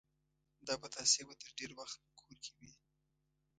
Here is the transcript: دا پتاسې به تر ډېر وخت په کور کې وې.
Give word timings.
دا 0.67 0.75
پتاسې 0.83 1.21
به 1.27 1.33
تر 1.41 1.49
ډېر 1.57 1.71
وخت 1.79 1.97
په 2.03 2.11
کور 2.19 2.33
کې 2.43 2.51
وې. 2.57 2.71